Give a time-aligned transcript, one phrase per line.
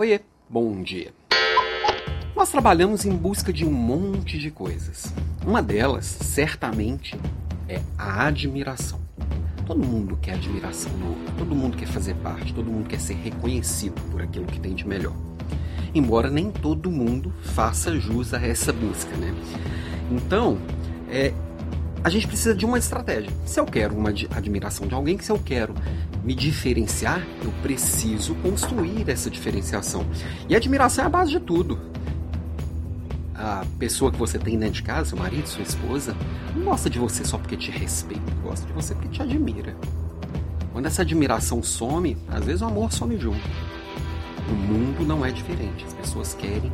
[0.00, 1.12] Oiê, bom dia.
[2.34, 5.12] Nós trabalhamos em busca de um monte de coisas.
[5.46, 7.20] Uma delas, certamente,
[7.68, 8.98] é a admiração.
[9.66, 13.12] Todo mundo quer admiração no outro, todo mundo quer fazer parte, todo mundo quer ser
[13.12, 15.12] reconhecido por aquilo que tem de melhor.
[15.94, 19.34] Embora nem todo mundo faça jus a essa busca, né?
[20.10, 20.56] Então,
[21.10, 21.34] é,
[22.02, 23.30] a gente precisa de uma estratégia.
[23.44, 25.74] Se eu quero uma admiração de alguém, se eu quero
[26.22, 30.04] me diferenciar, eu preciso construir essa diferenciação.
[30.48, 31.78] E admiração é a base de tudo.
[33.34, 36.14] A pessoa que você tem dentro de casa, seu marido, sua esposa,
[36.54, 39.74] não gosta de você só porque te respeita, gosta de você porque te admira.
[40.72, 43.40] Quando essa admiração some, às vezes o amor some junto.
[44.48, 45.84] O mundo não é diferente.
[45.86, 46.70] As pessoas querem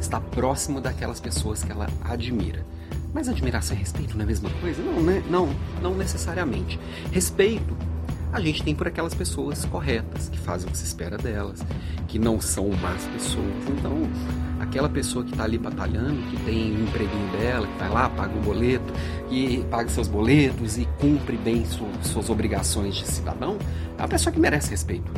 [0.00, 2.64] estar próximo daquelas pessoas que ela admira.
[3.12, 4.82] Mas admiração e respeito não é a mesma coisa?
[4.82, 5.22] Não, né?
[5.28, 5.48] não,
[5.82, 6.78] não necessariamente.
[7.10, 7.76] Respeito
[8.34, 11.64] a gente tem por aquelas pessoas corretas, que fazem o que se espera delas,
[12.08, 13.68] que não são más pessoas.
[13.68, 14.10] Então,
[14.58, 18.10] aquela pessoa que está ali batalhando, que tem o um empreguinho dela, que vai lá,
[18.10, 18.92] paga um boleto,
[19.30, 21.64] e paga seus boletos e cumpre bem
[22.02, 23.56] suas obrigações de cidadão,
[23.96, 25.12] é uma pessoa que merece respeito.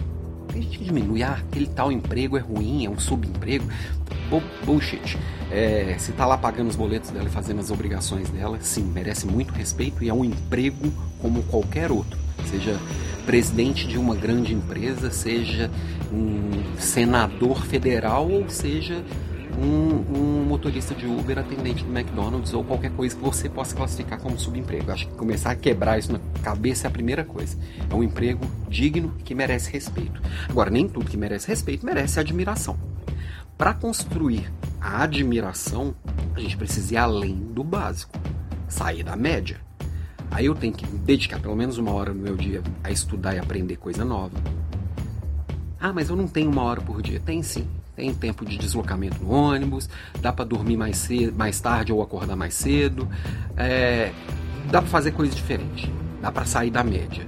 [0.57, 3.69] Tem gente diminui, ah, aquele tal emprego é ruim, é um subemprego.
[4.65, 5.19] Bullshit.
[5.53, 9.27] É, se está lá pagando os boletos dela e fazendo as obrigações dela, sim, merece
[9.27, 10.91] muito respeito e é um emprego
[11.21, 12.19] como qualquer outro
[12.51, 12.79] seja
[13.27, 15.71] presidente de uma grande empresa, seja
[16.11, 19.05] um senador federal ou seja
[19.59, 24.21] um, um, motorista de Uber, atendente do McDonald's ou qualquer coisa que você possa classificar
[24.21, 24.91] como subemprego.
[24.91, 27.59] Acho que começar a quebrar isso na cabeça é a primeira coisa.
[27.89, 30.21] É um emprego digno que merece respeito.
[30.49, 32.79] Agora, nem tudo que merece respeito merece admiração.
[33.57, 35.95] Para construir a admiração,
[36.35, 38.19] a gente precisa ir além do básico,
[38.69, 39.61] sair da média.
[40.31, 43.39] Aí eu tenho que dedicar pelo menos uma hora no meu dia a estudar e
[43.39, 44.37] aprender coisa nova.
[45.81, 47.21] Ah, mas eu não tenho uma hora por dia.
[47.21, 47.67] Tem sim.
[47.97, 49.89] Tem tempo de deslocamento no ônibus,
[50.21, 53.09] dá para dormir mais, cedo, mais tarde ou acordar mais cedo.
[53.57, 54.13] É,
[54.71, 55.91] dá para fazer coisa diferente.
[56.21, 57.27] Dá para sair da média.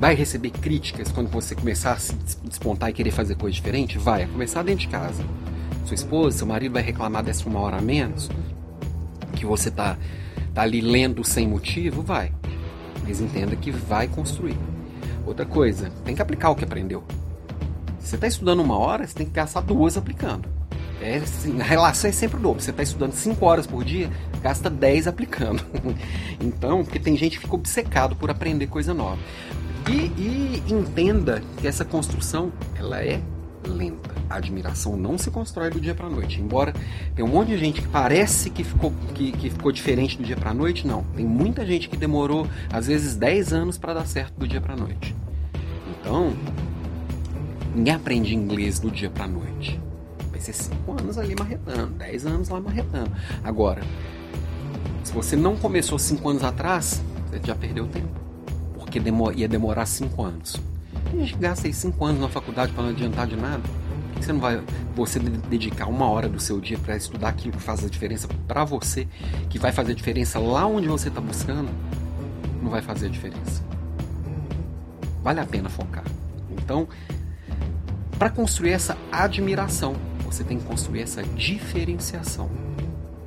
[0.00, 2.14] Vai receber críticas quando você começar a se
[2.44, 3.98] despontar e querer fazer coisa diferente?
[3.98, 5.22] Vai, a começar dentro de casa.
[5.84, 8.30] Sua esposa, seu marido vai reclamar dessa uma hora a menos,
[9.34, 9.96] que você tá
[10.54, 12.32] tá ali lendo sem motivo, vai.
[13.06, 14.56] Mas entenda que vai construir.
[15.26, 17.04] Outra coisa, tem que aplicar o que aprendeu.
[17.98, 20.48] Você está estudando uma hora, você tem que gastar duas aplicando.
[21.00, 22.62] É, assim, a relação é sempre o dobro.
[22.62, 24.10] Você está estudando 5 horas por dia,
[24.42, 25.64] gasta 10 aplicando.
[26.40, 29.18] então, porque tem gente que fica obcecado por aprender coisa nova.
[29.88, 33.20] E, e entenda que essa construção ela é
[33.64, 34.10] lenta.
[34.28, 36.40] A admiração não se constrói do dia para noite.
[36.40, 36.74] Embora
[37.14, 40.36] tem um monte de gente que parece que ficou, que, que ficou diferente do dia
[40.36, 41.04] para noite, não.
[41.16, 44.76] Tem muita gente que demorou às vezes 10 anos para dar certo do dia para
[44.76, 45.14] noite.
[46.00, 46.36] Então,
[47.74, 49.80] ninguém aprende inglês do dia para noite.
[50.30, 53.10] Vai ser 5 anos ali marretando, 10 anos lá marretando.
[53.42, 53.82] Agora,
[55.02, 58.08] se você não começou 5 anos atrás, você já perdeu tempo.
[58.74, 59.00] Porque
[59.36, 60.56] ia demorar 5 anos.
[61.12, 63.62] A gente gasta aí 5 anos na faculdade para não adiantar de nada.
[63.62, 64.62] Por que você não vai
[64.94, 68.64] você dedicar uma hora do seu dia para estudar aquilo que faz a diferença para
[68.64, 69.06] você,
[69.48, 71.70] que vai fazer a diferença lá onde você está buscando?
[72.62, 73.62] Não vai fazer a diferença.
[75.22, 76.04] Vale a pena focar.
[76.50, 76.88] Então,
[78.18, 82.50] para construir essa admiração, você tem que construir essa diferenciação.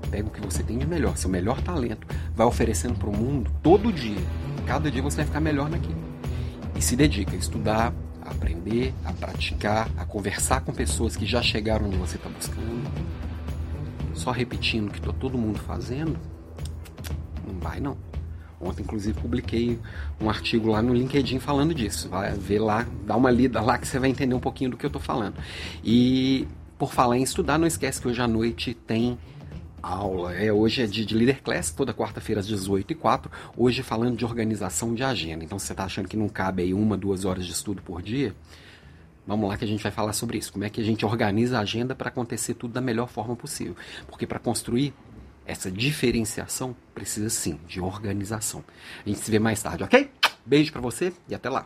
[0.09, 3.49] Pega o que você tem de melhor, seu melhor talento, vai oferecendo para o mundo
[3.63, 4.19] todo dia.
[4.67, 6.01] Cada dia você vai ficar melhor naquilo
[6.75, 11.41] e se dedica a estudar, a aprender, a praticar, a conversar com pessoas que já
[11.41, 12.91] chegaram onde você está buscando,
[14.13, 16.19] só repetindo o que está todo mundo fazendo,
[17.47, 18.10] não vai não.
[18.61, 19.79] Ontem, inclusive, publiquei
[20.19, 22.09] um artigo lá no LinkedIn falando disso.
[22.09, 24.85] Vai ver lá, dá uma lida lá que você vai entender um pouquinho do que
[24.85, 25.35] eu estou falando.
[25.83, 29.17] E por falar em estudar, não esquece que hoje à noite tem
[29.81, 30.33] aula.
[30.35, 34.15] É, hoje é de, de Leader Class, toda quarta-feira às 18 e 04 Hoje falando
[34.15, 35.43] de organização de agenda.
[35.43, 38.01] Então, se você está achando que não cabe aí uma, duas horas de estudo por
[38.01, 38.35] dia,
[39.25, 40.51] vamos lá que a gente vai falar sobre isso.
[40.53, 43.75] Como é que a gente organiza a agenda para acontecer tudo da melhor forma possível.
[44.07, 44.93] Porque para construir
[45.45, 48.63] essa diferenciação, precisa sim de organização.
[49.05, 50.09] A gente se vê mais tarde, ok?
[50.45, 51.65] Beijo para você e até lá.